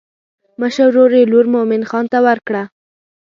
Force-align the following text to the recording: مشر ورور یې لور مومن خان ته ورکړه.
مشر 0.61 0.85
ورور 0.89 1.11
یې 1.17 1.23
لور 1.31 1.45
مومن 1.53 1.81
خان 1.89 2.05
ته 2.13 2.19
ورکړه. 2.27 2.63